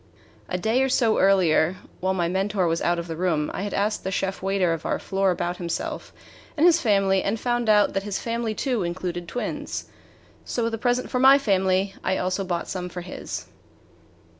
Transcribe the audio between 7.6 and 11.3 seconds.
that his family too included twins. So with the present for